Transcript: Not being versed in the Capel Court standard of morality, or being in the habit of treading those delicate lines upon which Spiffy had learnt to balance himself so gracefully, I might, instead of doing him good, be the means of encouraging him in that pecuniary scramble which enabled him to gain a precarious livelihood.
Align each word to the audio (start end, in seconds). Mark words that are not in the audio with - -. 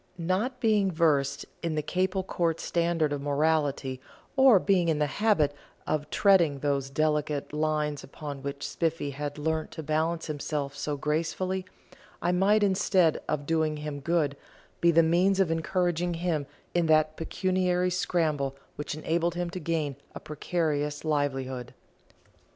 Not 0.17 0.59
being 0.59 0.89
versed 0.91 1.45
in 1.61 1.75
the 1.75 1.83
Capel 1.83 2.23
Court 2.23 2.59
standard 2.59 3.13
of 3.13 3.21
morality, 3.21 4.01
or 4.35 4.57
being 4.57 4.89
in 4.89 4.97
the 4.97 5.05
habit 5.05 5.53
of 5.85 6.09
treading 6.09 6.57
those 6.57 6.89
delicate 6.89 7.53
lines 7.53 8.03
upon 8.03 8.41
which 8.41 8.67
Spiffy 8.67 9.11
had 9.11 9.37
learnt 9.37 9.69
to 9.73 9.83
balance 9.83 10.25
himself 10.25 10.75
so 10.75 10.97
gracefully, 10.97 11.65
I 12.19 12.31
might, 12.31 12.63
instead 12.63 13.21
of 13.29 13.45
doing 13.45 13.77
him 13.77 13.99
good, 13.99 14.35
be 14.79 14.89
the 14.89 15.03
means 15.03 15.39
of 15.39 15.51
encouraging 15.51 16.15
him 16.15 16.47
in 16.73 16.87
that 16.87 17.15
pecuniary 17.15 17.91
scramble 17.91 18.55
which 18.77 18.95
enabled 18.95 19.35
him 19.35 19.51
to 19.51 19.59
gain 19.59 19.97
a 20.15 20.19
precarious 20.19 21.05
livelihood. 21.05 21.75